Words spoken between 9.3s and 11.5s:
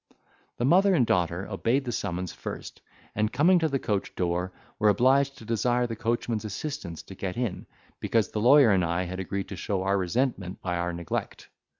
to show our resentment by our neglect.